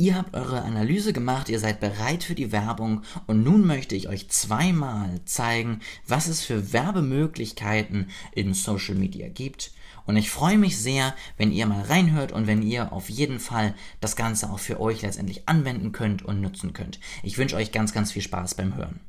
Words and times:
Ihr 0.00 0.16
habt 0.16 0.34
eure 0.34 0.62
Analyse 0.62 1.12
gemacht, 1.12 1.50
ihr 1.50 1.58
seid 1.58 1.78
bereit 1.78 2.24
für 2.24 2.34
die 2.34 2.52
Werbung 2.52 3.02
und 3.26 3.44
nun 3.44 3.66
möchte 3.66 3.94
ich 3.94 4.08
euch 4.08 4.30
zweimal 4.30 5.20
zeigen, 5.26 5.80
was 6.06 6.26
es 6.26 6.40
für 6.40 6.72
Werbemöglichkeiten 6.72 8.08
in 8.32 8.54
Social 8.54 8.94
Media 8.94 9.28
gibt. 9.28 9.72
Und 10.06 10.16
ich 10.16 10.30
freue 10.30 10.56
mich 10.56 10.78
sehr, 10.78 11.14
wenn 11.36 11.52
ihr 11.52 11.66
mal 11.66 11.82
reinhört 11.82 12.32
und 12.32 12.46
wenn 12.46 12.62
ihr 12.62 12.94
auf 12.94 13.10
jeden 13.10 13.40
Fall 13.40 13.74
das 14.00 14.16
Ganze 14.16 14.48
auch 14.48 14.58
für 14.58 14.80
euch 14.80 15.02
letztendlich 15.02 15.46
anwenden 15.50 15.92
könnt 15.92 16.22
und 16.22 16.40
nutzen 16.40 16.72
könnt. 16.72 16.98
Ich 17.22 17.36
wünsche 17.36 17.56
euch 17.56 17.70
ganz, 17.70 17.92
ganz 17.92 18.10
viel 18.10 18.22
Spaß 18.22 18.54
beim 18.54 18.76
Hören. 18.76 19.00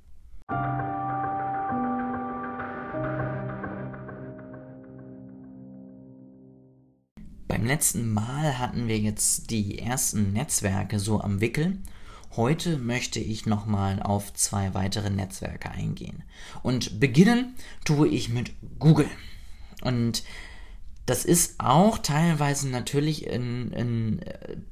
Letzten 7.71 8.13
Mal 8.13 8.59
hatten 8.59 8.89
wir 8.89 8.99
jetzt 8.99 9.49
die 9.49 9.79
ersten 9.79 10.33
Netzwerke 10.33 10.99
so 10.99 11.21
am 11.21 11.39
Wickel. 11.39 11.77
Heute 12.35 12.77
möchte 12.77 13.21
ich 13.21 13.45
nochmal 13.45 14.03
auf 14.03 14.33
zwei 14.33 14.73
weitere 14.73 15.09
Netzwerke 15.09 15.71
eingehen. 15.71 16.23
Und 16.63 16.99
beginnen 16.99 17.55
tue 17.85 18.09
ich 18.09 18.27
mit 18.27 18.51
Google. 18.77 19.09
Und 19.81 20.23
das 21.05 21.23
ist 21.23 21.61
auch 21.61 21.97
teilweise 21.97 22.67
natürlich 22.67 23.31
ein, 23.31 23.73
ein 23.73 24.21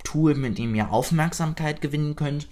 Tool, 0.04 0.36
mit 0.36 0.58
dem 0.58 0.76
ihr 0.76 0.92
Aufmerksamkeit 0.92 1.80
gewinnen 1.80 2.18
könnt. 2.18 2.50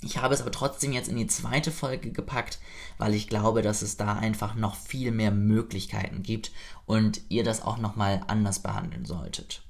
Ich 0.00 0.18
habe 0.18 0.32
es 0.32 0.40
aber 0.40 0.52
trotzdem 0.52 0.92
jetzt 0.92 1.08
in 1.08 1.16
die 1.16 1.26
zweite 1.26 1.72
Folge 1.72 2.12
gepackt, 2.12 2.60
weil 2.98 3.14
ich 3.14 3.26
glaube, 3.26 3.62
dass 3.62 3.82
es 3.82 3.96
da 3.96 4.14
einfach 4.14 4.54
noch 4.54 4.76
viel 4.76 5.10
mehr 5.10 5.32
Möglichkeiten 5.32 6.22
gibt 6.22 6.52
und 6.86 7.20
ihr 7.28 7.42
das 7.42 7.62
auch 7.62 7.78
nochmal 7.78 8.20
anders 8.28 8.60
behandeln 8.60 9.06
solltet. 9.06 9.62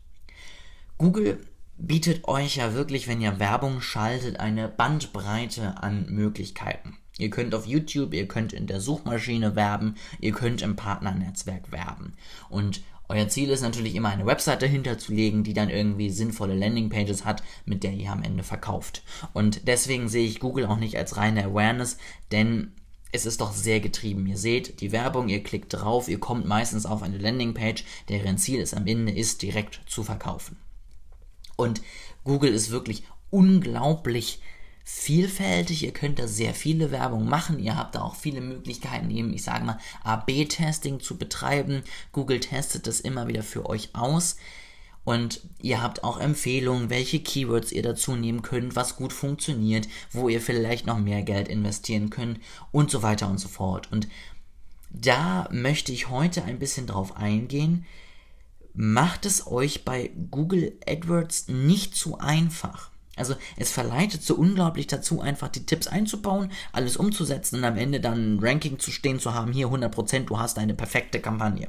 Google 0.99 1.47
bietet 1.79 2.27
euch 2.29 2.57
ja 2.57 2.75
wirklich, 2.75 3.09
wenn 3.09 3.21
ihr 3.21 3.39
Werbung 3.39 3.81
schaltet, 3.81 4.39
eine 4.39 4.69
Bandbreite 4.69 5.83
an 5.83 6.07
Möglichkeiten. 6.11 6.99
Ihr 7.17 7.31
könnt 7.31 7.55
auf 7.55 7.67
YouTube, 7.67 8.15
ihr 8.15 8.29
könnt 8.29 8.53
in 8.53 8.67
der 8.67 8.81
Suchmaschine 8.81 9.57
werben, 9.57 9.97
ihr 10.21 10.33
könnt 10.33 10.61
im 10.63 10.77
Partnernetzwerk 10.77 11.73
werben. 11.73 12.17
Und 12.49 12.83
euer 13.09 13.29
Ziel 13.29 13.51
ist 13.51 13.63
natürlich 13.63 13.95
immer 13.95 14.11
eine 14.11 14.27
Website 14.27 14.63
dahinter 14.63 14.99
zu 14.99 15.13
legen, 15.13 15.43
die 15.43 15.55
dann 15.55 15.71
irgendwie 15.71 16.11
sinnvolle 16.11 16.55
Landingpages 16.55 17.25
hat, 17.25 17.43
mit 17.65 17.83
der 17.83 17.93
ihr 17.93 18.13
am 18.13 18.23
Ende 18.23 18.43
verkauft. 18.43 19.03
Und 19.33 19.67
deswegen 19.67 20.09
sehe 20.09 20.27
ich 20.27 20.41
Google 20.41 20.67
auch 20.67 20.79
nicht 20.79 20.97
als 20.99 21.17
reine 21.17 21.45
Awareness, 21.45 21.97
denn 22.33 22.73
es 23.11 23.25
ist 23.25 23.41
doch 23.41 23.53
sehr 23.53 23.81
getrieben. 23.81 24.27
Ihr 24.27 24.37
seht 24.37 24.81
die 24.83 24.93
Werbung, 24.93 25.29
ihr 25.29 25.43
klickt 25.43 25.73
drauf, 25.73 26.09
ihr 26.09 26.21
kommt 26.21 26.47
meistens 26.47 26.85
auf 26.85 27.03
eine 27.03 27.17
Landingpage, 27.17 27.85
deren 28.09 28.37
Ziel 28.37 28.61
es 28.61 28.75
am 28.75 28.87
Ende 28.87 29.13
ist, 29.13 29.41
direkt 29.41 29.81
zu 29.87 30.05
verkaufen. 30.05 30.59
Und 31.57 31.81
Google 32.25 32.53
ist 32.53 32.71
wirklich 32.71 33.05
unglaublich 33.31 34.41
vielfältig. 34.91 35.83
Ihr 35.83 35.93
könnt 35.93 36.19
da 36.19 36.27
sehr 36.27 36.55
viele 36.55 36.91
Werbung 36.91 37.29
machen. 37.29 37.59
Ihr 37.59 37.77
habt 37.77 37.95
da 37.95 38.01
auch 38.01 38.17
viele 38.17 38.41
Möglichkeiten, 38.41 39.11
eben, 39.11 39.35
ich 39.35 39.43
sage 39.43 39.67
mal, 39.67 39.79
AB-Testing 40.03 41.01
zu 41.01 41.19
betreiben. 41.19 41.83
Google 42.13 42.41
testet 42.41 42.87
das 42.87 43.01
immer 43.01 43.29
wieder 43.29 43.43
für 43.43 43.67
euch 43.69 43.91
aus. 43.93 44.37
Und 45.05 45.43
ihr 45.61 45.83
habt 45.83 46.05
auch 46.05 46.19
Empfehlungen, 46.19 46.89
welche 46.89 47.21
Keywords 47.21 47.71
ihr 47.71 47.83
dazu 47.83 48.17
nehmen 48.17 48.41
könnt, 48.41 48.77
was 48.77 48.97
gut 48.97 49.13
funktioniert, 49.13 49.89
wo 50.11 50.31
ihr 50.31 50.41
vielleicht 50.41 50.87
noch 50.87 50.99
mehr 50.99 51.23
Geld 51.23 51.49
investieren 51.49 52.09
könnt 52.09 52.41
und 52.73 52.91
so 52.91 53.03
weiter 53.03 53.29
und 53.29 53.39
so 53.39 53.49
fort. 53.49 53.93
Und 53.93 54.09
da 54.89 55.51
möchte 55.53 55.93
ich 55.93 56.09
heute 56.09 56.45
ein 56.45 56.59
bisschen 56.59 56.87
drauf 56.87 57.15
eingehen. 57.15 57.85
Macht 58.73 59.27
es 59.27 59.47
euch 59.47 59.85
bei 59.85 60.13
Google 60.31 60.79
AdWords 60.87 61.49
nicht 61.49 61.95
zu 61.95 62.19
einfach. 62.19 62.91
Also 63.19 63.35
es 63.57 63.71
verleitet 63.71 64.23
so 64.23 64.35
unglaublich 64.35 64.87
dazu, 64.87 65.21
einfach 65.21 65.49
die 65.49 65.67
Tipps 65.67 65.87
einzubauen, 65.87 66.51
alles 66.73 66.97
umzusetzen 66.97 67.57
und 67.57 67.65
am 67.65 67.77
Ende 67.77 68.01
dann 68.01 68.37
ein 68.37 68.39
Ranking 68.41 68.79
zu 68.79 68.91
stehen 68.91 69.19
zu 69.19 69.35
haben, 69.35 69.53
hier 69.53 69.69
100%, 69.69 70.25
du 70.27 70.39
hast 70.39 70.59
eine 70.59 70.75
perfekte 70.75 71.21
Kampagne. 71.21 71.69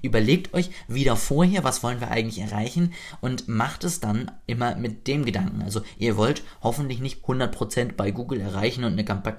Überlegt 0.00 0.54
euch 0.54 0.70
wieder 0.88 1.14
vorher, 1.14 1.62
was 1.62 1.82
wollen 1.82 2.00
wir 2.00 2.10
eigentlich 2.10 2.38
erreichen 2.38 2.94
und 3.20 3.48
macht 3.48 3.84
es 3.84 4.00
dann 4.00 4.30
immer 4.46 4.74
mit 4.76 5.06
dem 5.06 5.24
Gedanken. 5.24 5.62
Also 5.62 5.82
ihr 5.98 6.16
wollt 6.16 6.42
hoffentlich 6.62 7.00
nicht 7.00 7.22
100% 7.24 7.92
bei 7.92 8.10
Google 8.10 8.40
erreichen 8.40 8.84
und 8.84 8.94
eine 8.94 9.04
Kamp 9.04 9.30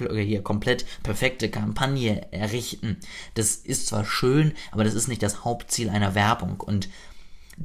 hier 0.00 0.42
komplett 0.42 0.84
perfekte 1.02 1.50
Kampagne 1.50 2.30
errichten. 2.30 2.98
Das 3.34 3.56
ist 3.56 3.86
zwar 3.86 4.04
schön, 4.04 4.52
aber 4.70 4.84
das 4.84 4.94
ist 4.94 5.08
nicht 5.08 5.22
das 5.22 5.44
Hauptziel 5.44 5.88
einer 5.88 6.14
Werbung 6.14 6.60
und 6.60 6.88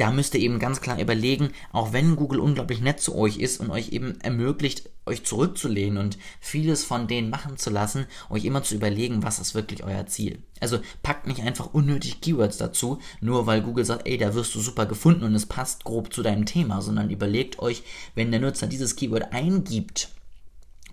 da 0.01 0.09
müsst 0.09 0.33
ihr 0.33 0.39
eben 0.39 0.57
ganz 0.57 0.81
klar 0.81 0.99
überlegen, 0.99 1.51
auch 1.71 1.93
wenn 1.93 2.15
Google 2.15 2.39
unglaublich 2.39 2.81
nett 2.81 2.99
zu 2.99 3.15
euch 3.15 3.37
ist 3.37 3.59
und 3.59 3.69
euch 3.69 3.89
eben 3.89 4.19
ermöglicht, 4.21 4.89
euch 5.05 5.23
zurückzulehnen 5.23 5.99
und 5.99 6.17
vieles 6.39 6.83
von 6.83 7.07
denen 7.07 7.29
machen 7.29 7.57
zu 7.57 7.69
lassen, 7.69 8.07
euch 8.31 8.43
immer 8.43 8.63
zu 8.63 8.73
überlegen, 8.73 9.21
was 9.21 9.37
ist 9.37 9.53
wirklich 9.53 9.83
euer 9.83 10.07
Ziel. 10.07 10.39
Also 10.59 10.79
packt 11.03 11.27
nicht 11.27 11.43
einfach 11.43 11.75
unnötig 11.75 12.19
Keywords 12.19 12.57
dazu, 12.57 12.97
nur 13.19 13.45
weil 13.45 13.61
Google 13.61 13.85
sagt, 13.85 14.07
ey, 14.07 14.17
da 14.17 14.33
wirst 14.33 14.55
du 14.55 14.59
super 14.59 14.87
gefunden 14.87 15.23
und 15.23 15.35
es 15.35 15.45
passt 15.45 15.83
grob 15.83 16.11
zu 16.11 16.23
deinem 16.23 16.47
Thema, 16.47 16.81
sondern 16.81 17.11
überlegt 17.11 17.59
euch, 17.59 17.83
wenn 18.15 18.31
der 18.31 18.39
Nutzer 18.39 18.65
dieses 18.65 18.95
Keyword 18.95 19.31
eingibt, 19.33 20.09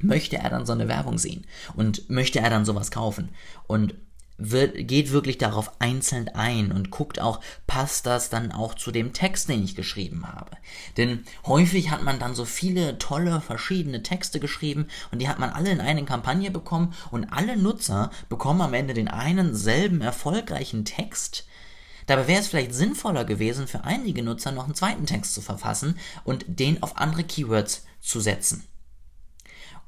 möchte 0.00 0.36
er 0.36 0.50
dann 0.50 0.66
so 0.66 0.74
eine 0.74 0.86
Werbung 0.86 1.16
sehen 1.16 1.46
und 1.76 2.10
möchte 2.10 2.40
er 2.40 2.50
dann 2.50 2.66
sowas 2.66 2.90
kaufen 2.90 3.30
und 3.66 3.94
wird, 4.38 4.88
geht 4.88 5.10
wirklich 5.10 5.36
darauf 5.36 5.72
einzeln 5.80 6.28
ein 6.28 6.72
und 6.72 6.90
guckt 6.90 7.20
auch, 7.20 7.40
passt 7.66 8.06
das 8.06 8.30
dann 8.30 8.52
auch 8.52 8.74
zu 8.74 8.92
dem 8.92 9.12
Text, 9.12 9.48
den 9.48 9.62
ich 9.62 9.74
geschrieben 9.74 10.26
habe. 10.28 10.52
Denn 10.96 11.24
häufig 11.44 11.90
hat 11.90 12.02
man 12.02 12.18
dann 12.18 12.34
so 12.34 12.44
viele 12.44 12.98
tolle 12.98 13.40
verschiedene 13.40 14.02
Texte 14.02 14.40
geschrieben 14.40 14.86
und 15.10 15.20
die 15.20 15.28
hat 15.28 15.40
man 15.40 15.50
alle 15.50 15.70
in 15.70 15.80
eine 15.80 16.04
Kampagne 16.04 16.50
bekommen 16.50 16.94
und 17.10 17.24
alle 17.32 17.56
Nutzer 17.56 18.10
bekommen 18.28 18.62
am 18.62 18.74
Ende 18.74 18.94
den 18.94 19.08
einen 19.08 19.54
selben 19.54 20.00
erfolgreichen 20.00 20.84
Text. 20.84 21.44
Dabei 22.06 22.26
wäre 22.26 22.40
es 22.40 22.48
vielleicht 22.48 22.74
sinnvoller 22.74 23.24
gewesen, 23.26 23.66
für 23.66 23.84
einige 23.84 24.22
Nutzer 24.22 24.52
noch 24.52 24.64
einen 24.64 24.74
zweiten 24.74 25.04
Text 25.04 25.34
zu 25.34 25.42
verfassen 25.42 25.98
und 26.24 26.44
den 26.48 26.82
auf 26.82 26.96
andere 26.96 27.24
Keywords 27.24 27.84
zu 28.00 28.20
setzen. 28.20 28.64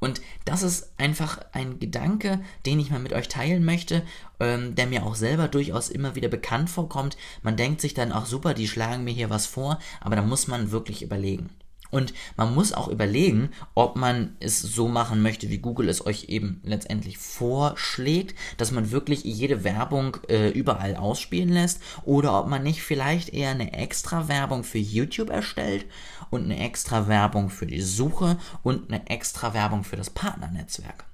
Und 0.01 0.21
das 0.45 0.63
ist 0.63 0.93
einfach 0.99 1.39
ein 1.53 1.79
Gedanke, 1.79 2.41
den 2.67 2.81
ich 2.81 2.91
mal 2.91 2.99
mit 2.99 3.13
euch 3.13 3.29
teilen 3.29 3.65
möchte, 3.65 4.03
ähm, 4.41 4.75
der 4.75 4.87
mir 4.87 5.05
auch 5.05 5.15
selber 5.15 5.47
durchaus 5.47 5.91
immer 5.91 6.15
wieder 6.15 6.29
bekannt 6.29 6.71
vorkommt. 6.71 7.17
Man 7.43 7.57
denkt 7.57 7.81
sich 7.81 7.95
dann 7.95 8.11
auch 8.11 8.27
super, 8.27 8.55
die 8.55 8.67
schlagen 8.67 9.05
mir 9.05 9.13
hier 9.13 9.31
was 9.31 9.47
vor, 9.47 9.79
aber 10.01 10.17
da 10.17 10.23
muss 10.23 10.49
man 10.49 10.73
wirklich 10.73 11.03
überlegen. 11.03 11.51
Und 11.91 12.15
man 12.37 12.55
muss 12.55 12.73
auch 12.73 12.89
überlegen, 12.89 13.51
ob 13.75 13.97
man 13.97 14.37
es 14.41 14.61
so 14.61 14.89
machen 14.89 15.23
möchte, 15.23 15.51
wie 15.51 15.59
Google 15.59 15.89
es 15.89 16.05
euch 16.07 16.25
eben 16.29 16.61
letztendlich 16.65 17.19
vorschlägt, 17.19 18.37
dass 18.57 18.71
man 18.71 18.91
wirklich 18.91 19.25
jede 19.25 19.65
Werbung 19.65 20.17
äh, 20.29 20.51
überall 20.51 20.97
ausspielen 20.97 21.51
lässt, 21.51 21.81
oder 22.05 22.39
ob 22.39 22.49
man 22.49 22.63
nicht 22.63 22.83
vielleicht 22.83 23.31
eher 23.31 23.51
eine 23.51 23.73
extra 23.73 24.29
Werbung 24.29 24.65
für 24.65 24.79
YouTube 24.79 25.31
erstellt 25.31 25.87
und 26.31 26.45
eine 26.45 26.61
extra 26.61 27.09
Werbung 27.09 27.51
für 27.51 27.67
die 27.67 27.83
Suche 27.83 28.39
und 28.63 28.91
eine 28.91 29.09
extra 29.09 29.53
Werbung 29.53 29.85
für 29.85 29.97
das 29.97 30.11
Partnernetzwerk. 30.11 31.05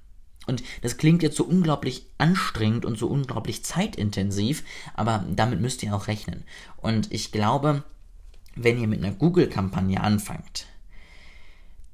Und 0.47 0.63
das 0.81 0.97
klingt 0.97 1.23
jetzt 1.23 1.35
so 1.35 1.43
unglaublich 1.43 2.05
anstrengend 2.17 2.85
und 2.85 2.97
so 2.97 3.07
unglaublich 3.07 3.65
zeitintensiv, 3.65 4.63
aber 4.95 5.25
damit 5.35 5.59
müsst 5.59 5.83
ihr 5.83 5.93
auch 5.93 6.07
rechnen. 6.07 6.45
Und 6.77 7.11
ich 7.11 7.33
glaube, 7.33 7.83
wenn 8.57 8.79
ihr 8.79 8.87
mit 8.87 9.03
einer 9.03 9.15
Google-Kampagne 9.15 10.01
anfangt, 10.01 10.67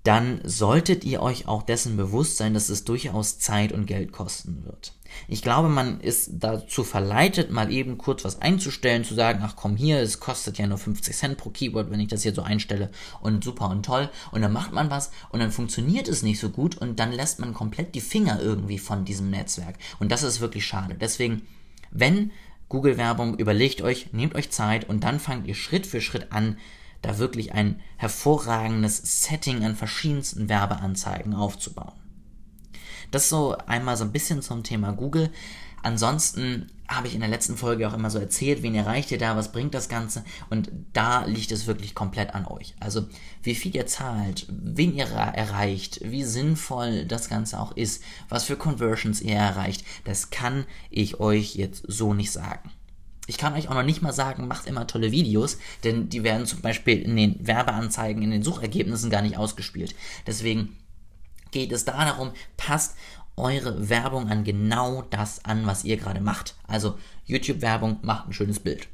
dann 0.03 0.41
solltet 0.43 1.05
ihr 1.05 1.21
euch 1.21 1.47
auch 1.47 1.63
dessen 1.63 1.95
bewusst 1.95 2.37
sein, 2.37 2.53
dass 2.53 2.69
es 2.69 2.83
durchaus 2.83 3.39
Zeit 3.39 3.71
und 3.71 3.85
Geld 3.85 4.11
kosten 4.11 4.65
wird. 4.65 4.93
Ich 5.27 5.41
glaube, 5.41 5.69
man 5.69 6.01
ist 6.01 6.31
dazu 6.39 6.83
verleitet, 6.83 7.51
mal 7.51 7.71
eben 7.71 7.97
kurz 7.97 8.25
was 8.25 8.41
einzustellen, 8.41 9.03
zu 9.03 9.13
sagen, 9.13 9.41
ach 9.43 9.55
komm 9.55 9.77
hier, 9.77 9.99
es 9.99 10.19
kostet 10.19 10.57
ja 10.57 10.67
nur 10.67 10.77
50 10.77 11.15
Cent 11.15 11.37
pro 11.37 11.51
Keyword, 11.51 11.91
wenn 11.91 11.99
ich 11.99 12.07
das 12.07 12.23
hier 12.23 12.33
so 12.33 12.41
einstelle 12.41 12.89
und 13.21 13.43
super 13.43 13.69
und 13.69 13.85
toll. 13.85 14.09
Und 14.31 14.41
dann 14.41 14.51
macht 14.51 14.73
man 14.73 14.89
was 14.89 15.11
und 15.29 15.39
dann 15.39 15.51
funktioniert 15.51 16.07
es 16.07 16.23
nicht 16.23 16.39
so 16.39 16.49
gut 16.49 16.77
und 16.77 16.99
dann 16.99 17.11
lässt 17.11 17.39
man 17.39 17.53
komplett 17.53 17.95
die 17.95 18.01
Finger 18.01 18.41
irgendwie 18.41 18.79
von 18.79 19.05
diesem 19.05 19.29
Netzwerk. 19.29 19.77
Und 19.99 20.11
das 20.11 20.23
ist 20.23 20.41
wirklich 20.41 20.65
schade. 20.65 20.95
Deswegen, 20.99 21.43
wenn 21.91 22.31
Google-Werbung, 22.73 23.37
überlegt 23.37 23.83
euch, 23.83 24.13
nehmt 24.13 24.33
euch 24.33 24.49
Zeit 24.49 24.89
und 24.89 25.03
dann 25.03 25.19
fangt 25.19 25.45
ihr 25.45 25.53
Schritt 25.53 25.85
für 25.85 26.01
Schritt 26.01 26.31
an, 26.31 26.57
da 27.03 27.19
wirklich 27.19 27.53
ein 27.53 27.79
hervorragendes 27.97 29.23
Setting 29.23 29.63
an 29.63 29.75
verschiedensten 29.75 30.49
Werbeanzeigen 30.49 31.35
aufzubauen. 31.35 32.02
Das 33.13 33.29
so 33.29 33.55
einmal 33.67 33.95
so 33.95 34.03
ein 34.03 34.11
bisschen 34.11 34.41
zum 34.41 34.63
Thema 34.63 34.91
Google. 34.91 35.29
Ansonsten 35.83 36.71
habe 36.87 37.07
ich 37.07 37.13
in 37.13 37.19
der 37.19 37.29
letzten 37.29 37.57
Folge 37.57 37.87
auch 37.87 37.93
immer 37.93 38.09
so 38.09 38.17
erzählt, 38.17 38.63
wen 38.63 38.73
erreicht 38.73 39.11
ihr 39.11 39.19
da, 39.19 39.35
was 39.35 39.51
bringt 39.51 39.73
das 39.73 39.87
Ganze 39.87 40.23
und 40.49 40.71
da 40.93 41.25
liegt 41.25 41.51
es 41.51 41.67
wirklich 41.67 41.93
komplett 41.93 42.33
an 42.33 42.45
euch. 42.45 42.73
Also 42.79 43.05
wie 43.43 43.53
viel 43.53 43.75
ihr 43.75 43.85
zahlt, 43.85 44.47
wen 44.49 44.95
ihr 44.95 45.05
erreicht, 45.05 45.99
wie 46.03 46.23
sinnvoll 46.23 47.05
das 47.05 47.29
Ganze 47.29 47.59
auch 47.59 47.75
ist, 47.75 48.01
was 48.29 48.45
für 48.45 48.55
Conversions 48.55 49.21
ihr 49.21 49.35
erreicht, 49.35 49.85
das 50.05 50.31
kann 50.31 50.65
ich 50.89 51.19
euch 51.19 51.55
jetzt 51.55 51.83
so 51.87 52.13
nicht 52.13 52.31
sagen. 52.31 52.71
Ich 53.27 53.37
kann 53.37 53.53
euch 53.53 53.69
auch 53.69 53.75
noch 53.75 53.83
nicht 53.83 54.01
mal 54.01 54.13
sagen, 54.13 54.47
macht 54.47 54.65
immer 54.65 54.87
tolle 54.87 55.11
Videos, 55.11 55.57
denn 55.83 56.09
die 56.09 56.23
werden 56.23 56.45
zum 56.47 56.61
Beispiel 56.61 57.01
in 57.01 57.15
den 57.15 57.45
Werbeanzeigen, 57.45 58.23
in 58.23 58.31
den 58.31 58.43
Suchergebnissen 58.43 59.09
gar 59.09 59.21
nicht 59.21 59.37
ausgespielt. 59.37 59.95
Deswegen 60.27 60.77
geht 61.53 61.71
es 61.71 61.85
da 61.85 62.05
darum, 62.05 62.31
passt 62.57 62.95
eure 63.35 63.89
Werbung 63.89 64.29
an 64.29 64.43
genau 64.43 65.03
das 65.03 65.43
an, 65.45 65.65
was 65.65 65.83
ihr 65.83 65.97
gerade 65.97 66.21
macht. 66.21 66.55
Also 66.67 66.97
YouTube-Werbung 67.25 67.99
macht 68.01 68.27
ein 68.27 68.33
schönes 68.33 68.59
Bild. 68.59 68.87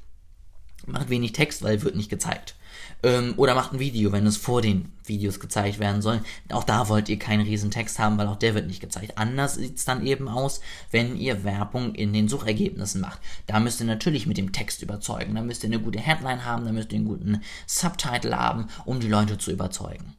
Macht 0.86 1.10
wenig 1.10 1.34
Text, 1.34 1.62
weil 1.62 1.82
wird 1.82 1.96
nicht 1.96 2.10
gezeigt. 2.10 2.56
Ähm, 3.04 3.34
oder 3.38 3.56
macht 3.56 3.74
ein 3.74 3.80
Video, 3.80 4.12
wenn 4.12 4.26
es 4.26 4.38
vor 4.38 4.62
den 4.62 4.92
Videos 5.06 5.40
gezeigt 5.40 5.80
werden 5.80 6.02
soll. 6.02 6.22
Auch 6.52 6.64
da 6.64 6.90
wollt 6.90 7.10
ihr 7.10 7.20
keinen 7.20 7.46
riesen 7.46 7.72
Text 7.72 8.00
haben, 8.00 8.18
weil 8.18 8.28
auch 8.28 8.38
der 8.38 8.56
wird 8.56 8.68
nicht 8.68 8.82
gezeigt. 8.82 9.18
Anders 9.18 9.56
sieht 9.56 9.78
es 9.78 9.86
dann 9.86 10.06
eben 10.06 10.28
aus, 10.28 10.62
wenn 10.92 11.18
ihr 11.18 11.44
Werbung 11.44 11.96
in 11.96 12.14
den 12.14 12.28
Suchergebnissen 12.28 13.02
macht. 13.02 13.20
Da 13.48 13.60
müsst 13.60 13.80
ihr 13.80 13.86
natürlich 13.86 14.26
mit 14.26 14.38
dem 14.38 14.52
Text 14.52 14.82
überzeugen. 14.82 15.36
Da 15.36 15.42
müsst 15.42 15.64
ihr 15.64 15.68
eine 15.70 15.80
gute 15.80 16.00
Headline 16.00 16.46
haben, 16.46 16.66
da 16.66 16.72
müsst 16.72 16.92
ihr 16.92 16.98
einen 16.98 17.08
guten 17.08 17.42
Subtitle 17.68 18.38
haben, 18.38 18.68
um 18.86 19.00
die 19.00 19.10
Leute 19.10 19.38
zu 19.38 19.52
überzeugen. 19.52 20.16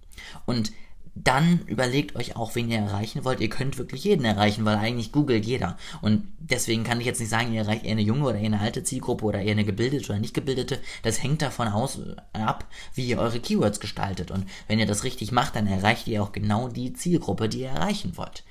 Und 0.47 0.73
dann 1.15 1.61
überlegt 1.67 2.17
euch 2.17 2.37
auch, 2.37 2.55
wen 2.55 2.71
ihr 2.71 2.79
erreichen 2.79 3.25
wollt. 3.25 3.41
Ihr 3.41 3.51
könnt 3.51 3.79
wirklich 3.79 4.05
jeden 4.05 4.25
erreichen, 4.25 4.65
weil 4.65 4.77
eigentlich 4.77 5.13
googelt 5.13 5.45
jeder. 5.45 5.77
Und 6.01 6.29
deswegen 6.39 6.85
kann 6.85 7.01
ich 7.01 7.07
jetzt 7.07 7.21
nicht 7.21 7.29
sagen, 7.29 7.53
ihr 7.53 7.63
erreicht 7.63 7.85
eher 7.85 7.93
eine 7.93 8.01
junge 8.01 8.27
oder 8.27 8.39
eher 8.39 8.47
eine 8.47 8.61
alte 8.61 8.83
Zielgruppe 8.83 9.25
oder 9.25 9.41
eher 9.41 9.53
eine 9.53 9.65
gebildete 9.65 10.13
oder 10.13 10.21
nicht 10.21 10.35
gebildete. 10.35 10.79
Das 11.03 11.23
hängt 11.23 11.43
davon 11.43 11.69
aus, 11.69 11.99
äh, 11.99 12.39
ab, 12.39 12.67
wie 12.95 13.09
ihr 13.09 13.19
eure 13.19 13.41
Keywords 13.41 13.81
gestaltet. 13.81 14.31
Und 14.31 14.47
wenn 14.69 14.79
ihr 14.79 14.87
das 14.87 15.05
richtig 15.05 15.33
macht, 15.33 15.57
dann 15.57 15.67
erreicht 15.67 16.07
ihr 16.07 16.23
auch 16.23 16.33
genau 16.33 16.69
die 16.69 16.93
Zielgruppe, 16.93 17.49
die 17.49 17.61
ihr 17.61 17.71
erreichen 17.71 18.17
wollt. 18.17 18.45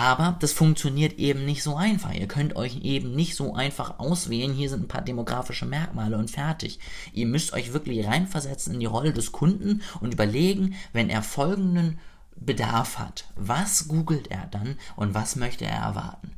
Aber 0.00 0.38
das 0.40 0.54
funktioniert 0.54 1.18
eben 1.18 1.44
nicht 1.44 1.62
so 1.62 1.76
einfach. 1.76 2.14
Ihr 2.14 2.26
könnt 2.26 2.56
euch 2.56 2.76
eben 2.84 3.14
nicht 3.14 3.36
so 3.36 3.54
einfach 3.54 3.98
auswählen. 3.98 4.54
Hier 4.54 4.70
sind 4.70 4.84
ein 4.84 4.88
paar 4.88 5.02
demografische 5.02 5.66
Merkmale 5.66 6.16
und 6.16 6.30
fertig. 6.30 6.78
Ihr 7.12 7.26
müsst 7.26 7.52
euch 7.52 7.74
wirklich 7.74 8.06
reinversetzen 8.06 8.72
in 8.72 8.80
die 8.80 8.86
Rolle 8.86 9.12
des 9.12 9.30
Kunden 9.30 9.82
und 10.00 10.14
überlegen, 10.14 10.74
wenn 10.94 11.10
er 11.10 11.22
folgenden 11.22 11.98
Bedarf 12.34 12.98
hat, 12.98 13.26
was 13.36 13.88
googelt 13.88 14.28
er 14.28 14.46
dann 14.46 14.78
und 14.96 15.12
was 15.12 15.36
möchte 15.36 15.66
er 15.66 15.82
erwarten. 15.82 16.32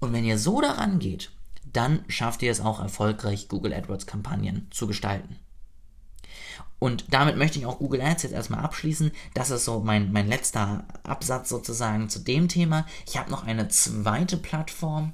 Und 0.00 0.12
wenn 0.12 0.26
ihr 0.26 0.36
so 0.36 0.60
daran 0.60 0.98
geht, 0.98 1.30
dann 1.72 2.04
schafft 2.08 2.42
ihr 2.42 2.52
es 2.52 2.60
auch 2.60 2.80
erfolgreich, 2.80 3.48
Google 3.48 3.72
AdWords 3.72 4.06
Kampagnen 4.06 4.66
zu 4.70 4.86
gestalten. 4.86 5.38
Und 6.82 7.04
damit 7.10 7.36
möchte 7.36 7.60
ich 7.60 7.66
auch 7.66 7.78
Google 7.78 8.00
Ads 8.00 8.24
jetzt 8.24 8.32
erstmal 8.32 8.58
abschließen. 8.58 9.12
Das 9.34 9.50
ist 9.50 9.66
so 9.66 9.78
mein, 9.84 10.10
mein 10.10 10.26
letzter 10.26 10.84
Absatz 11.04 11.48
sozusagen 11.48 12.08
zu 12.08 12.18
dem 12.18 12.48
Thema. 12.48 12.86
Ich 13.06 13.16
habe 13.16 13.30
noch 13.30 13.46
eine 13.46 13.68
zweite 13.68 14.36
Plattform, 14.36 15.12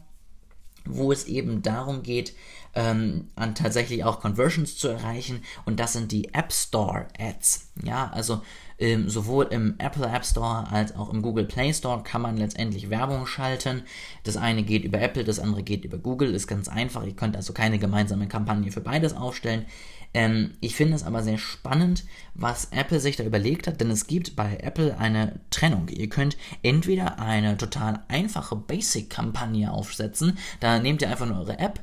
wo 0.87 1.13
es 1.13 1.27
eben 1.27 1.61
darum 1.61 2.03
geht, 2.03 2.33
ähm, 2.75 3.29
an 3.37 3.55
tatsächlich 3.55 4.03
auch 4.05 4.21
Conversions 4.21 4.79
zu 4.79 4.89
erreichen. 4.89 5.43
Und 5.67 5.79
das 5.79 5.93
sind 5.93 6.11
die 6.11 6.33
App 6.33 6.55
Store 6.55 7.07
Ads. 7.19 7.69
Ja, 7.85 8.11
also 8.15 8.41
ähm, 8.79 9.11
sowohl 9.11 9.49
im 9.51 9.75
Apple 9.77 10.07
App 10.07 10.25
Store 10.25 10.71
als 10.71 10.97
auch 10.97 11.13
im 11.13 11.21
Google 11.21 11.45
Play 11.45 11.75
Store 11.75 12.03
kann 12.03 12.23
man 12.23 12.39
letztendlich 12.39 12.89
Werbung 12.89 13.27
schalten. 13.27 13.83
Das 14.23 14.39
eine 14.39 14.63
geht 14.63 14.85
über 14.85 15.03
Apple, 15.03 15.25
das 15.25 15.39
andere 15.39 15.63
geht 15.63 15.85
über 15.85 15.99
Google. 15.99 16.35
Ist 16.35 16.47
ganz 16.47 16.69
einfach. 16.69 17.05
Ihr 17.05 17.15
könnt 17.15 17.37
also 17.37 17.53
keine 17.53 17.79
gemeinsame 17.79 18.27
Kampagne 18.27 18.73
für 18.73 18.81
beides 18.81 19.15
aufstellen. 19.15 19.67
Ähm, 20.15 20.55
ich 20.61 20.75
finde 20.75 20.95
es 20.95 21.05
aber 21.05 21.23
sehr 21.23 21.39
spannend, 21.39 22.05
was 22.35 22.69
Apple 22.71 23.01
sich 23.01 23.17
da 23.17 23.25
überlegt 23.25 23.67
hat, 23.67 23.81
denn 23.81 23.91
es 23.91 24.07
gibt 24.07 24.37
bei 24.37 24.57
Apple 24.59 24.99
eine 24.99 25.41
Trennung. 25.51 25.89
Ihr 25.89 26.09
könnt 26.09 26.37
entweder 26.63 27.19
eine 27.19 27.57
total 27.57 28.05
einfache 28.09 28.57
Basic-Kampagne 28.57 29.71
aufsetzen, 29.71 30.39
da 30.61 30.79
nehmt 30.79 31.03
ihr 31.03 31.11
einfach 31.11 31.27
nur 31.27 31.39
eure 31.39 31.59
App, 31.59 31.81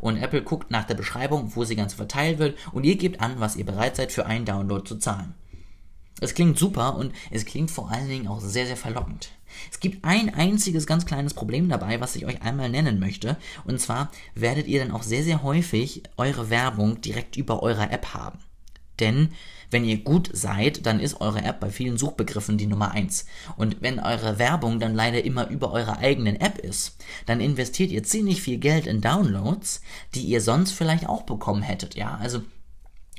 und 0.00 0.16
Apple 0.16 0.42
guckt 0.42 0.70
nach 0.70 0.84
der 0.84 0.94
Beschreibung, 0.94 1.56
wo 1.56 1.64
sie 1.64 1.76
ganz 1.76 1.94
verteilt 1.94 2.38
wird 2.38 2.56
und 2.72 2.84
ihr 2.84 2.96
gebt 2.96 3.20
an, 3.20 3.40
was 3.40 3.56
ihr 3.56 3.66
bereit 3.66 3.96
seid 3.96 4.12
für 4.12 4.26
einen 4.26 4.44
Download 4.44 4.84
zu 4.84 4.96
zahlen. 4.96 5.34
Es 6.20 6.34
klingt 6.34 6.58
super 6.58 6.96
und 6.96 7.12
es 7.30 7.44
klingt 7.44 7.70
vor 7.70 7.90
allen 7.90 8.08
Dingen 8.08 8.28
auch 8.28 8.40
sehr, 8.40 8.66
sehr 8.66 8.76
verlockend. 8.76 9.30
Es 9.70 9.80
gibt 9.80 10.04
ein 10.04 10.34
einziges 10.34 10.86
ganz 10.86 11.06
kleines 11.06 11.34
Problem 11.34 11.68
dabei, 11.68 12.00
was 12.00 12.16
ich 12.16 12.26
euch 12.26 12.42
einmal 12.42 12.68
nennen 12.68 13.00
möchte. 13.00 13.36
Und 13.64 13.80
zwar 13.80 14.10
werdet 14.34 14.66
ihr 14.66 14.80
dann 14.80 14.92
auch 14.92 15.02
sehr, 15.02 15.22
sehr 15.22 15.42
häufig 15.42 16.02
eure 16.16 16.50
Werbung 16.50 17.00
direkt 17.00 17.36
über 17.36 17.62
eurer 17.62 17.90
App 17.90 18.14
haben. 18.14 18.38
Denn 19.00 19.30
wenn 19.70 19.84
ihr 19.84 19.98
gut 19.98 20.30
seid, 20.32 20.86
dann 20.86 20.98
ist 20.98 21.20
eure 21.20 21.42
App 21.42 21.60
bei 21.60 21.70
vielen 21.70 21.98
Suchbegriffen 21.98 22.56
die 22.56 22.66
Nummer 22.66 22.92
1. 22.92 23.26
Und 23.56 23.76
wenn 23.80 24.00
eure 24.00 24.38
Werbung 24.38 24.80
dann 24.80 24.94
leider 24.94 25.24
immer 25.24 25.48
über 25.48 25.72
eurer 25.72 25.98
eigenen 25.98 26.36
App 26.40 26.58
ist, 26.58 26.96
dann 27.26 27.40
investiert 27.40 27.90
ihr 27.90 28.02
ziemlich 28.02 28.40
viel 28.40 28.58
Geld 28.58 28.86
in 28.86 29.00
Downloads, 29.00 29.82
die 30.14 30.22
ihr 30.22 30.40
sonst 30.40 30.72
vielleicht 30.72 31.06
auch 31.06 31.22
bekommen 31.22 31.62
hättet. 31.62 31.96
Ja, 31.96 32.18
also 32.20 32.42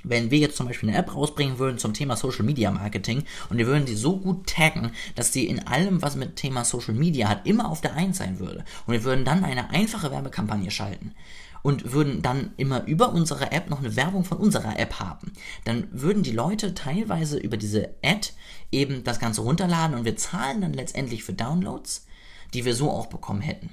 wenn 0.04 0.32
wir 0.32 0.40
jetzt 0.40 0.58
zum 0.58 0.68
Beispiel 0.68 0.90
eine 0.90 0.98
App 0.98 1.16
rausbringen 1.16 1.60
würden 1.60 1.78
zum 1.78 1.94
Thema 1.94 2.16
Social 2.16 2.46
Media 2.46 2.72
Marketing 2.72 3.24
und 3.50 3.58
wir 3.58 3.68
würden 3.68 3.88
sie 3.88 3.96
so 3.96 4.18
gut 4.18 4.48
taggen, 4.48 4.92
dass 5.16 5.34
sie 5.34 5.48
in 5.48 5.68
allem, 5.68 6.02
was 6.02 6.16
mit 6.16 6.36
Thema 6.36 6.66
Social 6.66 6.94
Media 6.94 7.28
hat, 7.28 7.46
immer 7.46 7.70
auf 7.70 7.82
der 7.82 7.96
1 7.96 8.18
sein 8.18 8.40
würde. 8.40 8.64
Und 8.86 8.94
wir 8.94 9.04
würden 9.04 9.26
dann 9.26 9.44
eine 9.44 9.70
einfache 9.70 10.12
Werbekampagne 10.12 10.72
schalten 10.72 11.14
und 11.62 11.92
würden 11.92 12.22
dann 12.22 12.54
immer 12.58 12.86
über 12.86 13.12
unsere 13.12 13.52
App 13.52 13.70
noch 13.70 13.80
eine 13.80 13.96
Werbung 13.96 14.24
von 14.24 14.38
unserer 14.38 14.80
App 14.80 15.00
haben. 15.00 15.34
Dann 15.66 15.88
würden 15.92 16.24
die 16.24 16.32
Leute 16.32 16.74
teilweise 16.74 17.38
über 17.38 17.58
diese 17.58 17.96
Ad 18.04 18.30
eben 18.72 19.04
das 19.04 19.20
Ganze 19.20 19.42
runterladen 19.42 19.98
und 19.98 20.06
wir 20.06 20.16
zahlen 20.16 20.62
dann 20.62 20.74
letztendlich 20.74 21.24
für 21.24 21.34
Downloads, 21.34 22.06
die 22.54 22.66
wir 22.66 22.76
so 22.76 22.90
auch 22.90 23.08
bekommen 23.08 23.42
hätten. 23.42 23.72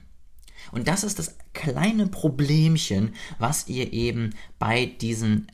Und 0.73 0.89
das 0.89 1.05
ist 1.05 1.19
das 1.19 1.37
kleine 1.55 2.09
Problemchen, 2.09 3.15
was 3.39 3.69
ihr 3.69 3.93
eben 3.93 4.35
bei 4.59 4.87
diesen 4.87 5.47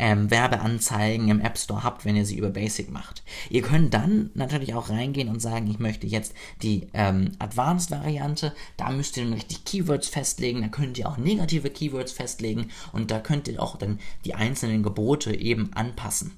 ähm, 0.00 0.30
Werbeanzeigen 0.30 1.28
im 1.28 1.40
App 1.40 1.58
Store 1.58 1.84
habt, 1.84 2.06
wenn 2.06 2.16
ihr 2.16 2.24
sie 2.24 2.38
über 2.38 2.48
Basic 2.48 2.90
macht. 2.90 3.22
Ihr 3.50 3.60
könnt 3.60 3.92
dann 3.92 4.30
natürlich 4.32 4.74
auch 4.74 4.88
reingehen 4.88 5.28
und 5.28 5.40
sagen, 5.40 5.70
ich 5.70 5.78
möchte 5.78 6.06
jetzt 6.06 6.32
die 6.62 6.88
ähm, 6.94 7.32
Advanced-Variante. 7.38 8.54
Da 8.78 8.90
müsst 8.90 9.18
ihr 9.18 9.24
dann 9.24 9.34
richtig 9.34 9.64
Keywords 9.64 10.08
festlegen. 10.08 10.62
Da 10.62 10.68
könnt 10.68 10.96
ihr 10.96 11.06
auch 11.06 11.18
negative 11.18 11.68
Keywords 11.68 12.12
festlegen 12.12 12.68
und 12.92 13.10
da 13.10 13.20
könnt 13.20 13.46
ihr 13.46 13.62
auch 13.62 13.76
dann 13.76 14.00
die 14.24 14.34
einzelnen 14.34 14.82
Gebote 14.82 15.34
eben 15.36 15.70
anpassen. 15.74 16.32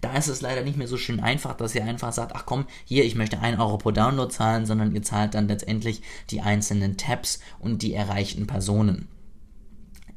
Da 0.00 0.16
ist 0.16 0.28
es 0.28 0.40
leider 0.40 0.62
nicht 0.62 0.78
mehr 0.78 0.88
so 0.88 0.96
schön 0.96 1.20
einfach, 1.20 1.54
dass 1.54 1.74
ihr 1.74 1.84
einfach 1.84 2.12
sagt, 2.12 2.32
ach 2.34 2.46
komm, 2.46 2.66
hier, 2.84 3.04
ich 3.04 3.14
möchte 3.14 3.40
1 3.40 3.58
Euro 3.58 3.76
pro 3.76 3.90
Download 3.90 4.32
zahlen, 4.32 4.64
sondern 4.64 4.94
ihr 4.94 5.02
zahlt 5.02 5.34
dann 5.34 5.48
letztendlich 5.48 6.02
die 6.30 6.40
einzelnen 6.40 6.96
Tabs 6.96 7.40
und 7.58 7.82
die 7.82 7.92
erreichten 7.92 8.46
Personen. 8.46 9.08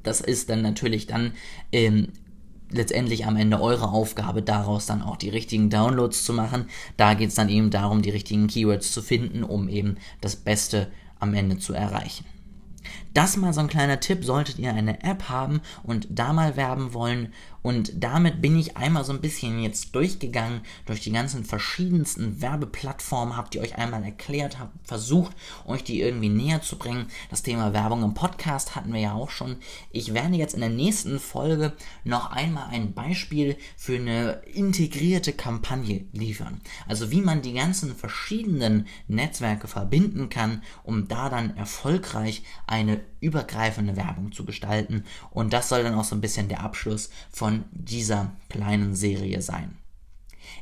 Das 0.04 0.22
ist 0.22 0.50
dann 0.50 0.62
natürlich 0.62 1.08
dann 1.08 1.34
ähm, 1.72 2.10
letztendlich 2.76 3.26
am 3.26 3.36
Ende 3.36 3.62
eure 3.62 3.90
Aufgabe, 3.90 4.42
daraus 4.42 4.86
dann 4.86 5.02
auch 5.02 5.18
die 5.18 5.30
richtigen 5.30 5.70
Downloads 5.70 6.24
zu 6.24 6.34
machen. 6.34 6.66
Da 6.98 7.14
geht 7.14 7.30
es 7.30 7.36
dann 7.36 7.50
eben 7.50 7.70
darum, 7.70 8.02
die 8.02 8.10
richtigen 8.10 8.48
Keywords 8.48 8.92
zu 8.92 9.02
finden, 9.02 9.44
um 9.44 9.70
eben 9.70 9.98
das 10.22 10.36
Beste 10.36 10.88
am 11.20 11.34
Ende 11.34 11.58
zu 11.58 11.74
erreichen. 11.74 12.26
Das 13.14 13.38
mal 13.38 13.54
so 13.54 13.62
ein 13.62 13.68
kleiner 13.68 14.00
Tipp, 14.00 14.26
solltet 14.26 14.60
ihr 14.60 14.74
eine 14.74 15.02
App 15.04 15.30
haben 15.30 15.62
und 15.84 16.08
da 16.10 16.34
mal 16.34 16.56
werben 16.58 16.94
wollen. 16.94 17.34
Und 17.66 17.94
damit 17.96 18.44
bin 18.44 18.60
ich 18.60 18.78
einmal 18.78 19.04
so 19.04 19.12
ein 19.12 19.22
bisschen 19.22 19.60
jetzt 19.60 19.96
durchgegangen 19.96 20.62
durch 20.86 21.02
die 21.02 21.12
ganzen 21.12 21.44
verschiedensten 21.44 22.40
Werbeplattformen, 22.40 23.36
habt 23.36 23.56
ihr 23.56 23.62
euch 23.62 23.76
einmal 23.80 24.04
erklärt, 24.04 24.60
habt 24.60 24.88
versucht, 24.88 25.36
euch 25.66 25.84
die 25.84 26.00
irgendwie 26.00 26.30
näher 26.30 26.62
zu 26.62 26.78
bringen. 26.78 27.08
Das 27.32 27.42
Thema 27.42 27.74
Werbung 27.74 28.04
im 28.04 28.14
Podcast 28.14 28.76
hatten 28.76 28.94
wir 28.94 29.00
ja 29.00 29.14
auch 29.14 29.32
schon. 29.32 29.56
Ich 29.92 30.14
werde 30.14 30.36
jetzt 30.36 30.54
in 30.54 30.60
der 30.60 30.70
nächsten 30.70 31.18
Folge 31.18 31.74
noch 32.04 32.30
einmal 32.30 32.68
ein 32.70 32.94
Beispiel 32.94 33.58
für 33.76 33.96
eine 33.96 34.44
integrierte 34.54 35.34
Kampagne 35.34 36.06
liefern. 36.12 36.62
Also 36.88 37.10
wie 37.10 37.22
man 37.22 37.42
die 37.42 37.54
ganzen 37.54 37.96
verschiedenen 37.96 38.86
Netzwerke 39.08 39.68
verbinden 39.68 40.30
kann, 40.30 40.62
um 40.84 41.08
da 41.08 41.30
dann 41.30 41.58
erfolgreich 41.58 42.44
eine 42.68 43.02
übergreifende 43.22 43.96
Werbung 43.96 44.32
zu 44.34 44.46
gestalten. 44.46 45.04
Und 45.32 45.52
das 45.52 45.70
soll 45.70 45.82
dann 45.82 45.96
auch 45.96 46.04
so 46.04 46.14
ein 46.14 46.22
bisschen 46.22 46.48
der 46.48 46.62
Abschluss 46.62 47.10
von 47.32 47.55
dieser 47.72 48.36
kleinen 48.50 48.96
Serie 48.96 49.42
sein. 49.42 49.78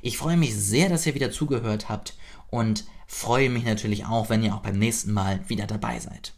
Ich 0.01 0.17
freue 0.17 0.37
mich 0.37 0.55
sehr, 0.55 0.89
dass 0.89 1.05
ihr 1.05 1.15
wieder 1.15 1.31
zugehört 1.31 1.89
habt 1.89 2.15
und 2.49 2.85
freue 3.07 3.49
mich 3.49 3.63
natürlich 3.63 4.05
auch, 4.05 4.29
wenn 4.29 4.43
ihr 4.43 4.53
auch 4.53 4.61
beim 4.61 4.77
nächsten 4.77 5.13
Mal 5.13 5.39
wieder 5.49 5.67
dabei 5.67 5.99
seid. 5.99 6.33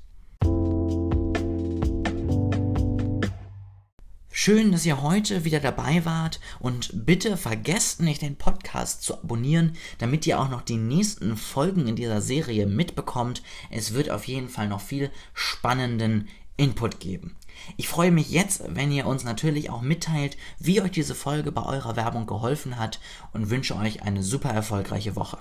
Schön, 4.37 4.71
dass 4.71 4.85
ihr 4.85 5.01
heute 5.01 5.43
wieder 5.43 5.59
dabei 5.59 6.05
wart 6.05 6.39
und 6.59 6.91
bitte 6.93 7.35
vergesst 7.35 8.01
nicht, 8.01 8.21
den 8.21 8.35
Podcast 8.35 9.01
zu 9.01 9.15
abonnieren, 9.15 9.75
damit 9.97 10.27
ihr 10.27 10.39
auch 10.39 10.49
noch 10.49 10.61
die 10.61 10.77
nächsten 10.77 11.35
Folgen 11.35 11.87
in 11.87 11.95
dieser 11.95 12.21
Serie 12.21 12.67
mitbekommt. 12.67 13.41
Es 13.71 13.95
wird 13.95 14.11
auf 14.11 14.25
jeden 14.25 14.49
Fall 14.49 14.67
noch 14.67 14.81
viel 14.81 15.09
spannenden 15.33 16.27
Input 16.57 16.99
geben. 16.99 17.35
Ich 17.77 17.87
freue 17.87 18.11
mich 18.11 18.29
jetzt, 18.29 18.63
wenn 18.67 18.91
ihr 18.91 19.05
uns 19.05 19.23
natürlich 19.23 19.69
auch 19.69 19.81
mitteilt, 19.81 20.37
wie 20.59 20.81
euch 20.81 20.91
diese 20.91 21.15
Folge 21.15 21.51
bei 21.51 21.63
eurer 21.63 21.95
Werbung 21.95 22.25
geholfen 22.25 22.77
hat 22.77 22.99
und 23.33 23.49
wünsche 23.49 23.75
euch 23.75 24.03
eine 24.03 24.23
super 24.23 24.49
erfolgreiche 24.49 25.15
Woche. 25.15 25.37